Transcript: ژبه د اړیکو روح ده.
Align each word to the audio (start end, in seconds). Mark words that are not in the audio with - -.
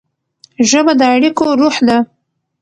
ژبه 0.69 0.93
د 0.99 1.01
اړیکو 1.13 1.45
روح 1.59 1.75
ده. 1.87 1.97